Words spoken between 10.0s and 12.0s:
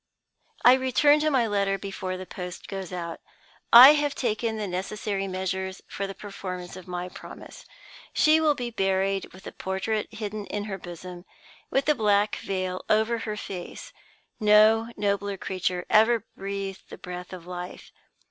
hidden in her bosom, and with the